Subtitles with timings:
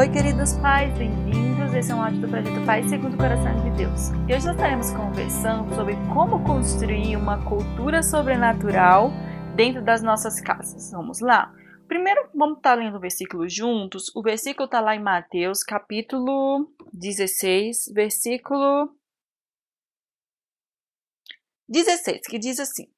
[0.00, 1.74] Oi, queridos pais, bem-vindos.
[1.74, 4.08] Esse é um áudio do projeto Pai Segundo o Coração de Deus.
[4.26, 9.10] E hoje nós estaremos conversando sobre como construir uma cultura sobrenatural
[9.54, 10.90] dentro das nossas casas.
[10.90, 11.54] Vamos lá?
[11.86, 14.10] Primeiro, vamos estar lendo o versículo juntos.
[14.16, 18.96] O versículo está lá em Mateus, capítulo 16, versículo
[21.68, 22.88] 16, que diz assim: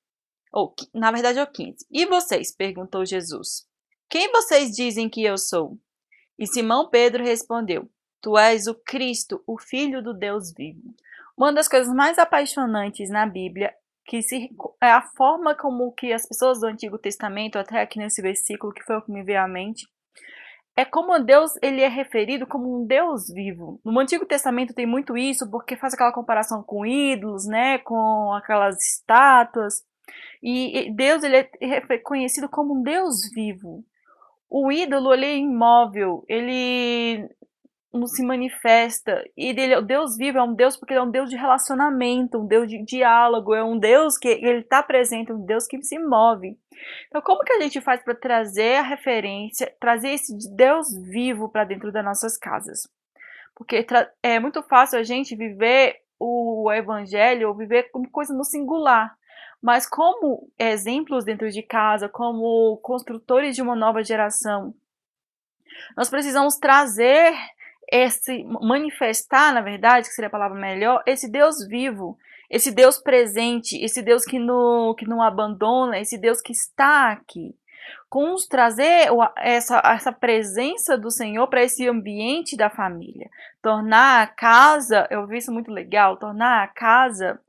[0.53, 1.85] ou na verdade é o 15.
[1.91, 2.55] E vocês?
[2.55, 3.67] perguntou Jesus.
[4.09, 5.81] Quem vocês dizem que eu sou?
[6.43, 7.89] E Simão Pedro respondeu:
[8.21, 10.93] Tu és o Cristo, o Filho do Deus vivo.
[11.39, 13.73] Uma das coisas mais apaixonantes na Bíblia
[14.05, 14.51] que se,
[14.83, 18.83] é a forma como que as pessoas do Antigo Testamento, até aqui nesse versículo, que
[18.83, 19.87] foi o que me veio à mente,
[20.77, 23.81] é como Deus ele é referido como um Deus vivo.
[23.85, 28.85] No Antigo Testamento tem muito isso, porque faz aquela comparação com ídolos, né, com aquelas
[28.85, 29.85] estátuas.
[30.43, 33.85] E Deus ele é conhecido como um Deus vivo.
[34.55, 37.27] O ídolo ele é imóvel, ele
[37.91, 39.25] não se manifesta.
[39.35, 42.37] E dele, o Deus vivo é um Deus porque ele é um Deus de relacionamento,
[42.37, 45.99] um Deus de diálogo, é um Deus que ele está presente, um Deus que se
[45.99, 46.55] move.
[47.09, 51.65] Então, como que a gente faz para trazer a referência, trazer esse Deus vivo para
[51.65, 52.87] dentro das nossas casas?
[53.55, 53.87] Porque
[54.23, 59.17] é muito fácil a gente viver o evangelho ou viver como coisa no singular.
[59.63, 64.75] Mas como exemplos dentro de casa, como construtores de uma nova geração,
[65.97, 67.33] nós precisamos trazer
[67.91, 72.19] esse manifestar, na verdade, que seria a palavra melhor, esse Deus vivo,
[72.51, 77.55] esse Deus presente, esse Deus que, no, que não abandona, esse Deus que está aqui.
[78.09, 83.29] Com trazer essa, essa presença do Senhor para esse ambiente da família.
[83.61, 87.41] Tornar a casa, eu vi isso muito legal, tornar a casa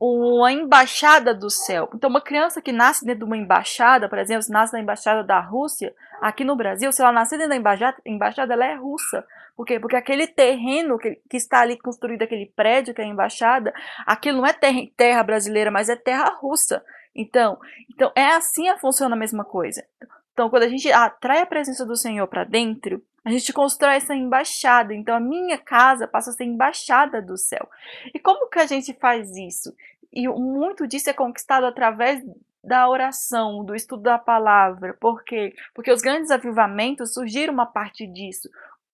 [0.00, 1.90] uma embaixada do céu.
[1.94, 5.22] Então, uma criança que nasce dentro de uma embaixada, por exemplo, se nasce na embaixada
[5.22, 9.26] da Rússia, aqui no Brasil, se ela nascer dentro da embaixada, embaixada ela é russa.
[9.54, 9.78] Por quê?
[9.78, 13.74] Porque aquele terreno que, que está ali construído, aquele prédio que é a embaixada,
[14.06, 16.82] aquilo não é terra, terra brasileira, mas é terra russa.
[17.14, 17.58] Então,
[17.90, 19.84] então, é assim a funciona a mesma coisa.
[20.32, 24.14] Então, quando a gente atrai a presença do Senhor para dentro, a gente constrói essa
[24.14, 24.94] embaixada.
[24.94, 27.68] Então, a minha casa passa a ser embaixada do céu.
[28.14, 29.74] E como que a gente faz isso?
[30.12, 32.22] E muito disso é conquistado através
[32.62, 34.94] da oração, do estudo da palavra.
[35.00, 35.54] Por quê?
[35.74, 38.48] Porque os grandes avivamentos surgiram uma parte disso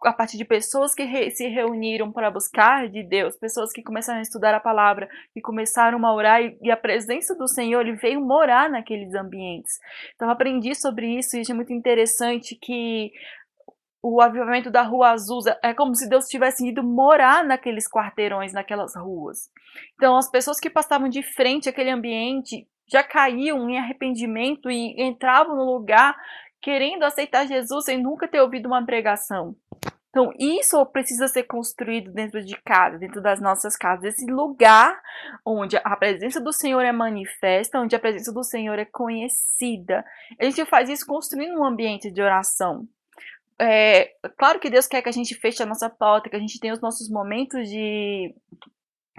[0.05, 4.19] a partir de pessoas que re se reuniram para buscar de Deus, pessoas que começaram
[4.19, 7.97] a estudar a palavra, que começaram a orar e, e a presença do Senhor ele
[7.97, 9.81] veio morar naqueles ambientes.
[10.15, 13.11] Então aprendi sobre isso e é muito interessante que
[14.09, 18.95] o avivamento da Rua Azul é como se Deus tivesse ido morar naqueles quarteirões, naquelas
[18.95, 19.51] ruas.
[19.95, 25.57] Então, as pessoas que passavam de frente àquele ambiente já caíam em arrependimento e entravam
[25.57, 26.17] no lugar
[26.61, 29.57] querendo aceitar Jesus sem nunca ter ouvido uma pregação.
[30.11, 34.99] Então, isso precisa ser construído dentro de casa, dentro das nossas casas, esse lugar
[35.45, 40.03] onde a presença do Senhor é manifesta, onde a presença do Senhor é conhecida.
[40.41, 42.89] A gente faz isso construindo um ambiente de oração.
[43.59, 46.61] É, claro que Deus quer que a gente feche a nossa porta, que a gente
[46.61, 48.35] tenha os nossos momentos de,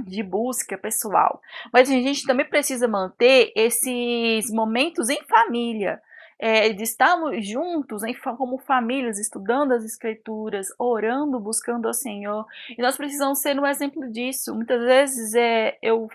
[0.06, 1.42] de busca pessoal.
[1.74, 6.02] Mas a gente também precisa manter esses momentos em família.
[6.40, 12.46] É, de estarmos juntos em, como famílias, estudando as escrituras, orando, buscando ao Senhor.
[12.78, 14.54] E nós precisamos ser um exemplo disso.
[14.54, 16.08] Muitas vezes é, eu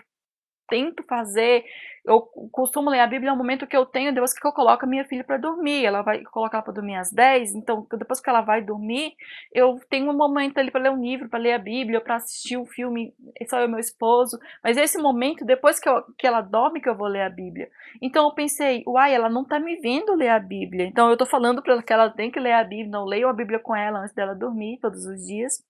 [0.73, 1.63] tento fazer
[2.05, 4.87] eu costumo ler a Bíblia no momento que eu tenho, depois que eu coloco a
[4.87, 5.85] minha filha para dormir.
[5.85, 9.13] Ela vai colocar para dormir às 10, então depois que ela vai dormir,
[9.53, 12.57] eu tenho um momento ali para ler um livro, para ler a Bíblia, para assistir
[12.57, 13.13] um filme,
[13.49, 14.37] só eu e meu esposo.
[14.61, 17.69] Mas esse momento, depois que, eu, que ela dorme, que eu vou ler a Bíblia.
[18.01, 20.85] Então eu pensei, uai, ela não tá me vendo ler a Bíblia.
[20.85, 23.29] Então eu tô falando para ela que ela tem que ler a Bíblia, não leio
[23.29, 25.63] a Bíblia com ela antes dela dormir todos os dias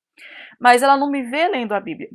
[0.60, 2.10] mas ela não me vê lendo a Bíblia.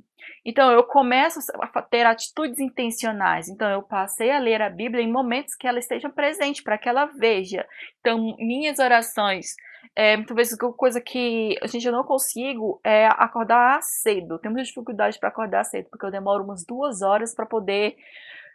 [0.45, 3.49] Então eu começo a ter atitudes intencionais.
[3.49, 6.89] Então eu passei a ler a Bíblia em momentos que ela esteja presente, para que
[6.89, 7.67] ela veja.
[8.01, 9.55] Então minhas orações,
[9.95, 14.39] é, muitas vezes coisa que a gente não consigo é acordar cedo.
[14.39, 17.97] Tenho muita dificuldade para acordar cedo, porque eu demoro umas duas horas para poder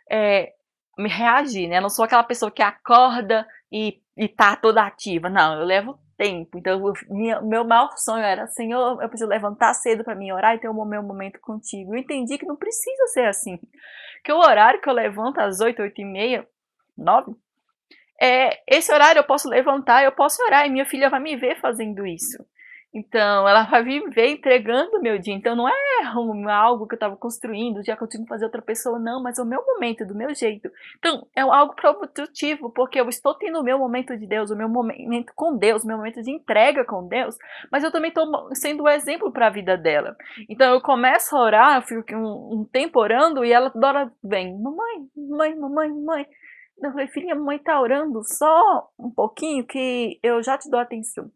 [0.10, 0.54] é,
[0.98, 1.78] me reagir, né?
[1.78, 5.30] Eu não sou aquela pessoa que acorda e, e tá toda ativa.
[5.30, 6.58] Não, eu levo tempo.
[6.58, 10.56] Então, eu, minha, meu maior sonho era, Senhor, eu preciso levantar cedo para mim orar
[10.56, 11.94] e ter o meu momento contigo.
[11.94, 13.60] Eu entendi que não precisa ser assim.
[14.24, 16.48] Que o horário que eu levanto às 8, 8 e meia,
[16.98, 17.34] 9,
[18.22, 21.60] é, esse horário eu posso levantar, eu posso orar e minha filha vai me ver
[21.60, 22.38] fazendo isso.
[22.94, 25.34] Então, ela vai viver entregando o meu dia.
[25.34, 25.74] Então, não é
[26.52, 29.40] algo que eu estava construindo, já que eu tinha que fazer outra pessoa, não, mas
[29.40, 30.70] é o meu momento, do meu jeito.
[31.00, 34.70] Então, é algo produtivo, porque eu estou tendo o meu momento de Deus, o meu
[34.70, 37.36] momento com Deus, o meu momento de entrega com Deus,
[37.72, 40.16] mas eu também estou sendo o um exemplo para a vida dela.
[40.48, 44.12] Então, eu começo a orar, eu fico um, um tempo orando e ela toda hora
[44.24, 46.28] vem, mamãe, mamãe, mamãe, mamãe.
[46.82, 51.32] Eu falei, filha, mamãe está orando só um pouquinho que eu já te dou atenção.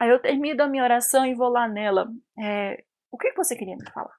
[0.00, 2.08] Aí eu termino a minha oração e vou lá nela.
[2.38, 2.82] É,
[3.12, 4.14] o que você queria me falar?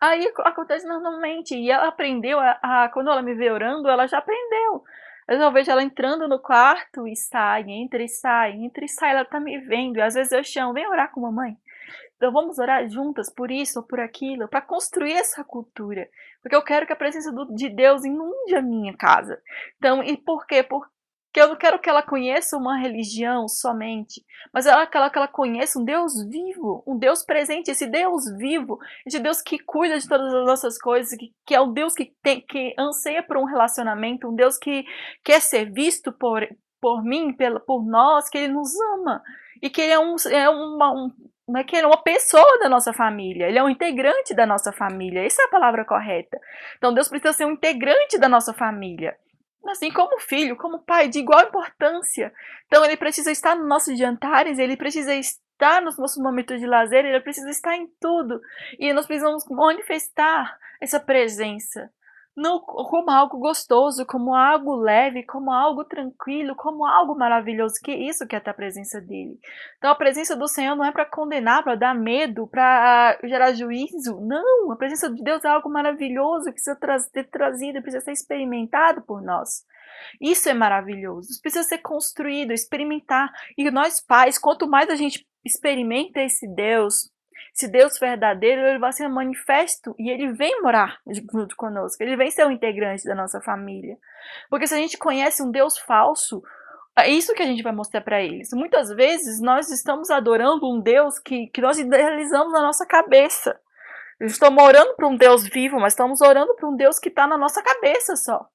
[0.00, 1.56] Aí acontece normalmente.
[1.56, 4.84] E ela aprendeu, a, a, quando ela me vê orando, ela já aprendeu.
[5.28, 9.24] Eu vejo ela entrando no quarto e sai, entra e sai, entra e sai, ela
[9.24, 9.96] tá me vendo.
[9.96, 11.56] E às vezes eu chamo, vem orar com mamãe.
[12.16, 16.08] Então vamos orar juntas por isso ou por aquilo, para construir essa cultura.
[16.40, 19.42] Porque eu quero que a presença do, de Deus inunde a minha casa.
[19.76, 20.62] Então, e por quê?
[20.62, 20.88] Por,
[21.36, 24.24] que eu não quero que ela conheça uma religião somente,
[24.54, 28.78] mas ela quero que ela conheça um Deus vivo, um Deus presente, esse Deus vivo,
[29.04, 32.10] esse Deus que cuida de todas as nossas coisas, que, que é um Deus que,
[32.22, 34.86] tem, que anseia por um relacionamento, um Deus que
[35.22, 36.48] quer ser visto por,
[36.80, 39.22] por mim, pela, por nós, que Ele nos ama
[39.60, 42.68] e que Ele é, um, é uma, um, é que ele é uma pessoa da
[42.70, 46.40] nossa família, ele é um integrante da nossa família, essa é a palavra correta.
[46.78, 49.14] Então Deus precisa ser um integrante da nossa família
[49.70, 52.32] assim como filho, como pai, de igual importância.
[52.66, 57.04] Então ele precisa estar nos nossos jantares, ele precisa estar nos nossos momentos de lazer,
[57.04, 58.40] ele precisa estar em tudo.
[58.78, 61.90] E nós precisamos manifestar essa presença
[62.36, 68.36] como algo gostoso, como algo leve, como algo tranquilo, como algo maravilhoso, que isso que
[68.36, 69.38] é a presença dele.
[69.78, 74.20] Então a presença do Senhor não é para condenar, para dar medo, para gerar juízo.
[74.20, 79.02] Não, a presença de Deus é algo maravilhoso que precisa ser trazido, precisa ser experimentado
[79.02, 79.64] por nós.
[80.20, 81.30] Isso é maravilhoso.
[81.30, 83.32] Isso precisa ser construído, experimentar.
[83.56, 87.10] E nós pais, quanto mais a gente experimenta esse Deus,
[87.56, 91.00] esse Deus verdadeiro, ele vai ser manifesto e ele vem morar
[91.32, 93.96] junto conosco, ele vem ser um integrante da nossa família.
[94.50, 96.42] Porque se a gente conhece um Deus falso,
[96.98, 98.50] é isso que a gente vai mostrar para eles.
[98.52, 103.58] Muitas vezes nós estamos adorando um Deus que, que nós idealizamos na nossa cabeça.
[104.20, 107.38] Estamos orando para um Deus vivo, mas estamos orando para um Deus que está na
[107.38, 108.46] nossa cabeça só.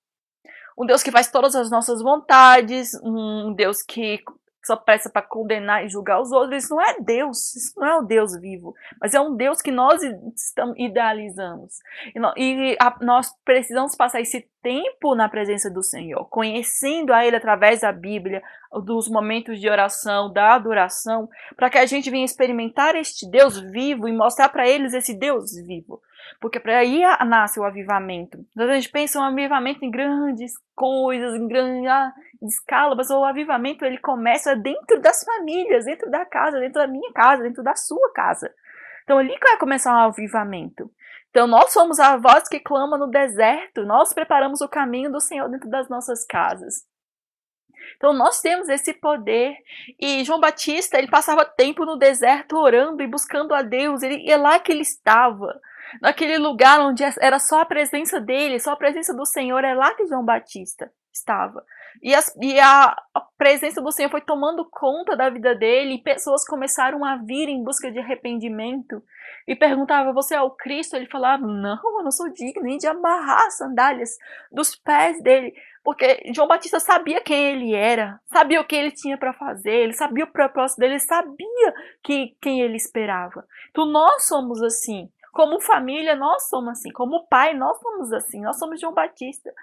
[0.77, 4.23] Um Deus que faz todas as nossas vontades, um Deus que
[4.63, 6.63] só presta para condenar e julgar os outros.
[6.63, 9.71] Isso não é Deus, isso não é o Deus vivo, mas é um Deus que
[9.71, 10.01] nós
[10.35, 11.79] estamos, idealizamos.
[12.37, 17.91] E, nós precisamos passar esse tempo na presença do Senhor, conhecendo a Ele através da
[17.91, 18.41] Bíblia,
[18.79, 24.07] dos momentos de oração, da adoração, para que a gente venha experimentar este Deus vivo
[24.07, 26.01] e mostrar para eles esse Deus vivo.
[26.39, 28.37] Porque para aí nasce o avivamento.
[28.51, 33.23] Então a gente pensa um avivamento em grandes coisas, em grande ah, escala, mas o
[33.23, 37.75] avivamento ele começa dentro das famílias, dentro da casa, dentro da minha casa, dentro da
[37.75, 38.53] sua casa.
[39.03, 40.89] Então ali que vai começar o avivamento.
[41.31, 45.49] Então nós somos a voz que clama no deserto, nós preparamos o caminho do Senhor
[45.49, 46.85] dentro das nossas casas.
[47.95, 49.55] Então nós temos esse poder.
[49.99, 54.03] E João Batista, ele passava tempo no deserto orando e buscando a Deus.
[54.03, 55.59] Ele é lá que ele estava
[55.99, 59.93] naquele lugar onde era só a presença dele, só a presença do Senhor, é lá
[59.95, 61.63] que João Batista estava.
[62.01, 66.03] E, as, e a, a, presença do Senhor foi tomando conta da vida dele, e
[66.03, 69.03] pessoas começaram a vir em busca de arrependimento.
[69.47, 70.95] E perguntava: Você é o Cristo?
[70.95, 74.17] Ele falava: Não, eu não sou digno nem de amarrar as sandálias
[74.51, 75.53] dos pés dele.
[75.83, 79.93] Porque João Batista sabia quem ele era, sabia o que ele tinha para fazer, ele
[79.93, 81.73] sabia o propósito dele, ele sabia
[82.03, 83.45] que, quem ele esperava.
[83.71, 85.09] Então nós somos assim.
[85.31, 86.91] Como família, nós somos assim.
[86.91, 88.41] Como pai, nós somos assim.
[88.41, 89.53] Nós somos João Batista.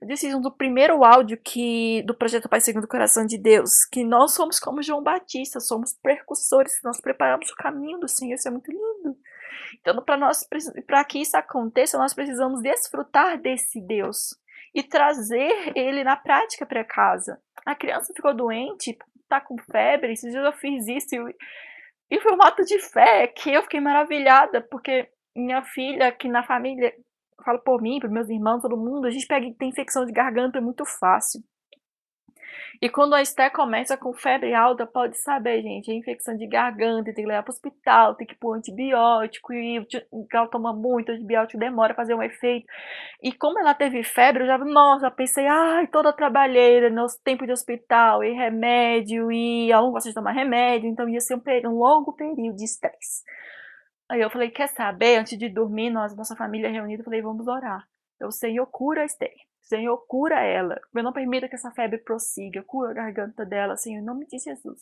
[0.00, 4.04] Eu disse no primeiro áudio que do projeto Pai Segundo o Coração de Deus, que
[4.04, 8.34] nós somos como João Batista, somos percussores, nós preparamos o caminho do Senhor.
[8.34, 9.16] Isso é muito lindo.
[9.80, 10.46] Então, para nós,
[10.86, 14.38] para que isso aconteça, nós precisamos desfrutar desse Deus
[14.74, 17.40] e trazer ele na prática para casa.
[17.64, 21.36] A criança ficou doente, tá com febre, esses dias eu fiz isso e,
[22.10, 26.42] e foi um ato de fé que eu fiquei maravilhada, porque minha filha, que na
[26.42, 26.94] família,
[27.44, 30.60] falo por mim, por meus irmãos, todo mundo, a gente pega tem infecção de garganta
[30.60, 31.42] muito fácil.
[32.80, 37.12] E quando a Esté começa com febre alta, pode saber, gente, é infecção de garganta,
[37.12, 39.86] tem que levar para o hospital, tem que pôr antibiótico, e
[40.32, 42.66] ela toma muito, antibiótico demora a fazer um efeito.
[43.22, 47.52] E como ela teve febre, eu já, nossa, pensei, ai, toda trabalheira, nosso tempo de
[47.52, 51.78] hospital, e remédio, e ela não gosta de tomar remédio, então ia ser um, um
[51.78, 53.22] longo período de estresse.
[54.08, 55.18] Aí eu falei, quer saber?
[55.18, 57.86] Antes de dormir, nós, nossa família reunida, eu falei, vamos orar.
[58.20, 59.34] Eu, Senhor, cura Esther.
[59.64, 60.78] Senhor, cura ela.
[60.94, 62.62] Eu não permita que essa febre prossiga.
[62.62, 64.78] Cura a garganta dela, Senhor, em nome de Jesus.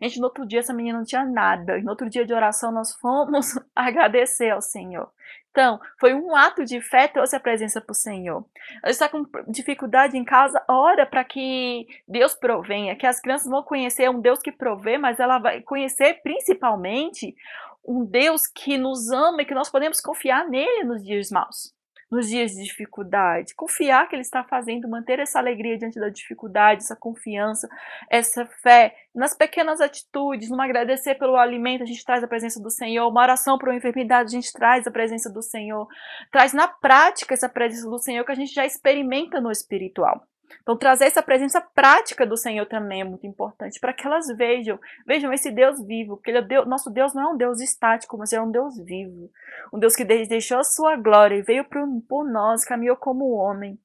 [0.00, 1.78] Gente, no outro dia essa menina não tinha nada.
[1.78, 5.10] E no outro dia de oração nós fomos agradecer ao Senhor.
[5.50, 8.42] Então, foi um ato de fé trouxe a presença para o Senhor.
[8.86, 14.08] Está com dificuldade em casa, ora para que Deus provenha, que as crianças vão conhecer
[14.08, 17.36] um Deus que provê, mas ela vai conhecer principalmente
[17.84, 21.72] um Deus que nos ama e que nós podemos confiar nele nos dias maus
[22.12, 23.54] nos dias de dificuldade.
[23.54, 27.66] Confiar que Ele está fazendo, manter essa alegria diante da dificuldade, essa confiança,
[28.10, 32.70] essa fé, nas pequenas atitudes, no agradecer pelo alimento, a gente traz a presença do
[32.70, 35.88] Senhor, uma oração por uma enfermidade, a gente traz a presença do Senhor,
[36.30, 40.22] traz na prática essa presença do Senhor que a gente já experimenta no espiritual.
[40.60, 44.78] Então, trazer essa presença prática do Senhor também é muito importante, para que elas vejam,
[45.06, 48.32] vejam esse Deus vivo, porque é Deus, nosso Deus não é um Deus estático, mas
[48.32, 49.30] é um Deus vivo.
[49.72, 53.78] Um Deus que deixou a sua glória e veio por, por nós, caminhou como homem.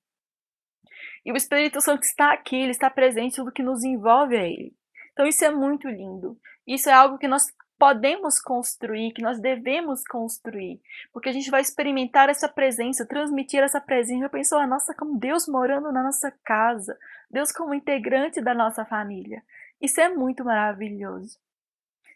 [1.25, 4.73] E o Espírito Santo está aqui, ele está presente, tudo que nos envolve a ele.
[5.11, 6.39] Então, isso é muito lindo.
[6.65, 7.43] Isso é algo que nós
[7.77, 10.81] podemos construir, que nós devemos construir,
[11.13, 14.21] porque a gente vai experimentar essa presença, transmitir essa presença.
[14.21, 16.97] Já pensou, a nossa como Deus morando na nossa casa,
[17.29, 19.43] Deus como integrante da nossa família.
[19.79, 21.37] Isso é muito maravilhoso.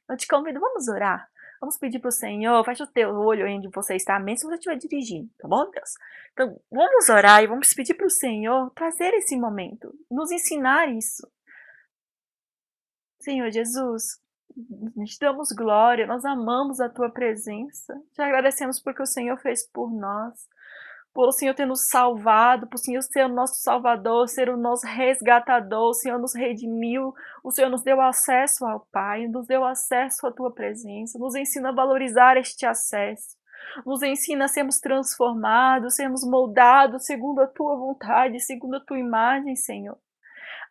[0.09, 1.29] Eu te convido, vamos orar.
[1.59, 4.55] Vamos pedir para o Senhor, fecha o teu olho onde você está, mesmo se você
[4.55, 5.93] estiver dirigindo, tá bom, Deus?
[6.33, 11.31] Então, vamos orar e vamos pedir para o Senhor trazer esse momento, nos ensinar isso.
[13.19, 14.19] Senhor Jesus,
[15.05, 17.99] te damos glória, nós amamos a tua presença.
[18.13, 20.47] Te agradecemos porque o Senhor fez por nós,
[21.13, 24.57] por o Senhor ter nos salvado, por o Senhor ser o nosso salvador, ser o
[24.57, 29.63] nosso resgatador, o Senhor nos redimiu, o Senhor nos deu acesso ao Pai, nos deu
[29.63, 33.39] acesso à tua presença, nos ensina a valorizar este acesso.
[33.85, 39.55] Nos ensina a sermos transformados, sermos moldados segundo a tua vontade, segundo a tua imagem,
[39.55, 39.97] Senhor.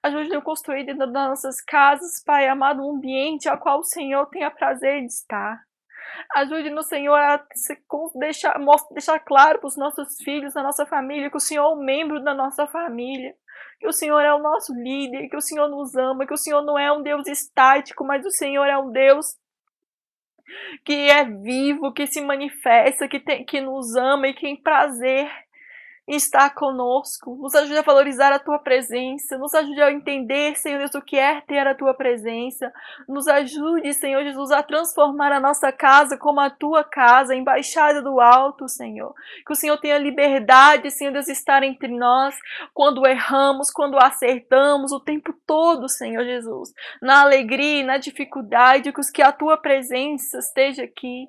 [0.03, 4.27] Ajude-nos a construir dentro das nossas casas, Pai amado, um ambiente ao qual o Senhor
[4.27, 5.63] tenha prazer de estar.
[6.35, 7.45] Ajude-nos, Senhor, a
[8.17, 8.55] deixar,
[8.93, 12.23] deixar claro para os nossos filhos, a nossa família, que o Senhor é um membro
[12.23, 13.35] da nossa família,
[13.79, 16.63] que o Senhor é o nosso líder, que o Senhor nos ama, que o Senhor
[16.63, 19.39] não é um Deus estático, mas o Senhor é um Deus
[20.85, 25.31] que é vivo, que se manifesta, que, tem, que nos ama e que tem prazer
[26.07, 30.95] estar conosco, nos ajude a valorizar a tua presença, nos ajude a entender, Senhor Deus,
[30.95, 32.73] o que é ter a tua presença,
[33.09, 38.21] nos ajude, Senhor Jesus, a transformar a nossa casa como a tua casa, embaixada do
[38.21, 39.15] alto, Senhor.
[39.47, 42.35] Que o Senhor tenha liberdade, Senhor Deus, de estar entre nós
[42.75, 49.23] quando erramos, quando acertamos, o tempo todo, Senhor Jesus, na alegria e na dificuldade, que
[49.23, 51.29] a tua presença esteja aqui.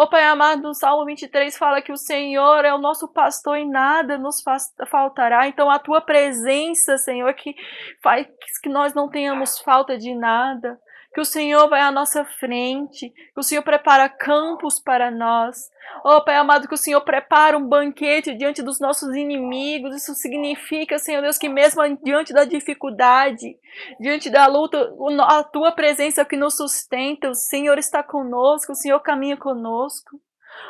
[0.00, 3.64] Ó Pai amado, no Salmo 23 fala que o Senhor é o nosso pastor e
[3.64, 4.40] nada nos
[4.88, 5.48] faltará.
[5.48, 7.52] Então, a tua presença, Senhor, que
[8.00, 8.28] faz
[8.62, 10.78] que nós não tenhamos falta de nada
[11.12, 15.70] que o Senhor vai à nossa frente, que o Senhor prepara campos para nós.
[16.04, 19.96] Oh, Pai amado, que o Senhor prepara um banquete diante dos nossos inimigos.
[19.96, 23.56] Isso significa, Senhor Deus, que mesmo diante da dificuldade,
[23.98, 27.30] diante da luta, a tua presença que nos sustenta.
[27.30, 30.20] O Senhor está conosco, o Senhor caminha conosco.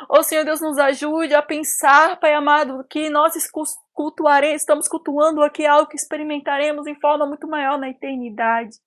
[0.07, 3.33] Oh Senhor Deus, nos ajude a pensar, Pai amado, que nós
[3.93, 8.77] cultuaremos, estamos cultuando aqui algo que experimentaremos em forma muito maior na eternidade,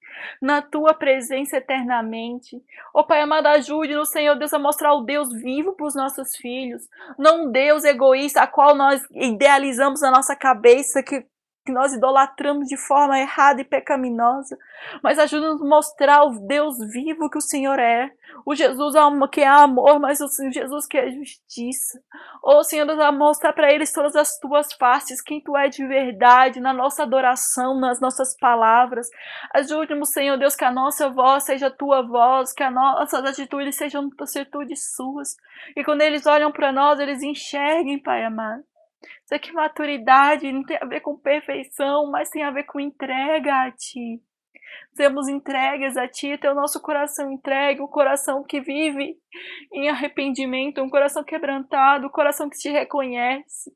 [0.41, 2.63] na tua presença eternamente.
[2.95, 6.89] Oh Pai amado, ajude-nos, Senhor Deus, a mostrar o Deus vivo para os nossos filhos,
[7.19, 11.27] não um Deus egoísta, a qual nós idealizamos na nossa cabeça, que
[11.65, 14.59] que nós idolatramos de forma errada e pecaminosa,
[15.03, 18.11] mas ajuda-nos a mostrar o Deus vivo que o Senhor é,
[18.45, 18.95] o Jesus
[19.31, 22.03] que é amor, mas o Jesus que é justiça.
[22.43, 26.61] Ou Senhor, a mostrar para eles todas as tuas faces, quem tu é de verdade,
[26.61, 29.09] na nossa adoração, nas nossas palavras.
[29.55, 34.11] Ajude-nos, Senhor Deus, que a nossa voz seja tua voz, que as nossas atitudes sejam
[34.21, 35.37] atitudes suas,
[35.77, 38.65] e quando eles olham para nós, eles enxerguem, Pai amado
[39.25, 43.67] isso aqui maturidade não tem a ver com perfeição, mas tem a ver com entrega
[43.67, 44.21] a Ti.
[44.95, 49.17] Sermos entregues a Ti, ter o nosso coração entregue, um coração que vive
[49.73, 53.73] em arrependimento, um coração quebrantado, um coração que te reconhece.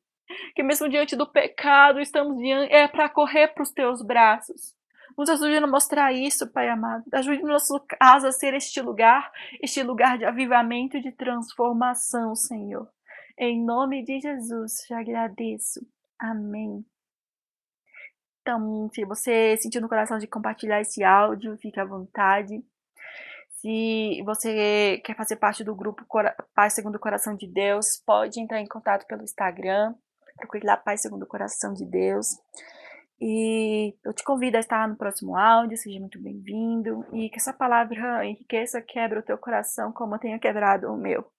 [0.54, 4.74] Que mesmo diante do pecado, estamos diante, é para correr para os Teus braços.
[5.16, 7.04] Nos ajude a mostrar isso, Pai amado.
[7.12, 9.30] Ajude nosso casa a ser este lugar,
[9.62, 12.88] este lugar de avivamento e de transformação, Senhor.
[13.38, 15.86] Em nome de Jesus, te agradeço.
[16.18, 16.82] Amém.
[18.40, 22.64] Então, se você sentiu no coração de compartilhar esse áudio, fique à vontade.
[23.60, 26.06] Se você quer fazer parte do grupo
[26.54, 29.94] Paz Segundo o Coração de Deus, pode entrar em contato pelo Instagram.
[30.38, 32.38] Procure lá Paz Segundo o Coração de Deus.
[33.20, 37.04] E eu te convido a estar no próximo áudio, seja muito bem-vindo.
[37.12, 41.30] E que essa palavra enriqueça, quebra o teu coração como eu tenho quebrado o meu.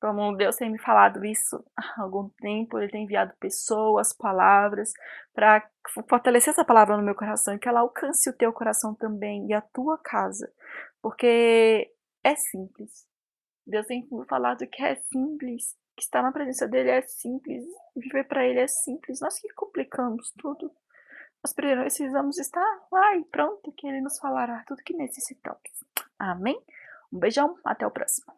[0.00, 4.92] Como Deus tem me falado isso há algum tempo, Ele tem enviado pessoas, palavras,
[5.34, 5.66] para
[6.08, 9.54] fortalecer essa palavra no meu coração e que ela alcance o teu coração também e
[9.54, 10.52] a tua casa.
[11.00, 11.90] Porque
[12.22, 13.06] é simples.
[13.66, 17.64] Deus tem me falado que é simples, que estar na presença dEle é simples,
[17.96, 19.20] viver para Ele é simples.
[19.20, 20.70] Nós que complicamos tudo.
[21.42, 25.60] Nós precisamos estar lá e pronto, que Ele nos falará tudo que necessitamos.
[26.18, 26.60] Amém?
[27.12, 28.32] Um beijão, até o próximo.